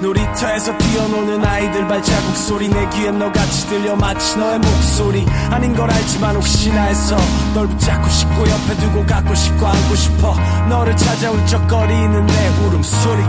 놀이터에서 0.00 0.76
뛰어노는 0.76 1.44
아이들 1.44 1.86
발자국 1.88 2.36
소리. 2.36 2.68
내 2.68 2.88
귀엔 2.90 3.18
너같이 3.18 3.68
들려 3.68 3.96
마치 3.96 4.38
너의 4.38 4.58
목소리. 4.58 5.26
아닌 5.50 5.74
걸 5.74 5.90
알지만 5.90 6.36
혹시나 6.36 6.82
해서 6.82 7.16
널 7.54 7.66
붙잡고 7.66 8.08
싶고 8.08 8.48
옆에 8.48 8.76
두고 8.80 9.06
갖고 9.06 9.34
싶고 9.34 9.66
안고 9.66 9.94
싶어. 9.94 10.34
너를 10.68 10.96
찾아 10.96 11.30
울적거리는 11.30 12.26
내 12.26 12.48
울음소리 12.48 13.22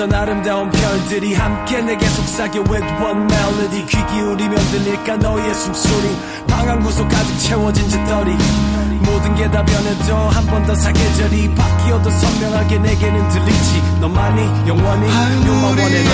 수놓았던 0.00 0.14
아름다운 0.14 0.70
별들이 0.70 1.34
함께 1.34 1.82
내게 1.82 2.06
속삭여 2.06 2.64
with 2.70 2.84
one 3.02 3.26
melody 3.30 3.84
귀 3.86 3.98
기울이면 4.06 4.56
들릴까 4.56 5.16
너의 5.18 5.54
숨소리. 5.54 6.16
방한 6.48 6.80
구석 6.80 7.06
가득 7.08 7.38
채워진 7.38 7.86
짓더리 7.88 8.34
모든 9.04 9.34
게 9.34 9.50
다 9.50 9.62
변해도 9.64 10.16
한 10.30 10.46
번 10.46 10.64
더 10.64 10.74
사계절이 10.74 11.54
바뀌어도 11.54 12.10
선명하게 12.10 12.78
내게는 12.78 13.28
들리지. 13.28 13.82
너만이 14.00 14.68
영원히 14.68 15.06
and 15.06 15.50
only 15.50 16.04